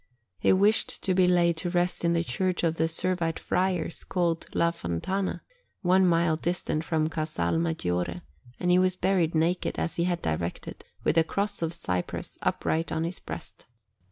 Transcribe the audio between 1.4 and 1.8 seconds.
to